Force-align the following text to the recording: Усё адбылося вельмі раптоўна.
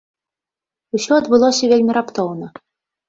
Усё 0.99 1.13
адбылося 1.23 1.69
вельмі 1.73 1.91
раптоўна. 1.99 2.45